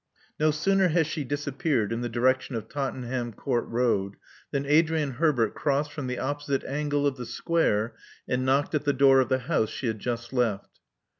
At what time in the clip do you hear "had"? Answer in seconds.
0.87-1.05, 9.85-9.99